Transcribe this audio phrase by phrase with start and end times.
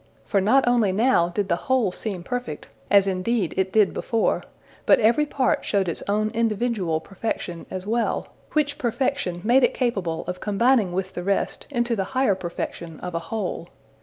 [0.25, 4.41] For not only now did the whole seem perfect, as indeed it did before,
[4.87, 10.23] but every part showed its own individual perfection as well, which perfection made it capable
[10.25, 13.69] of combining with the rest into the higher perfection of a whole.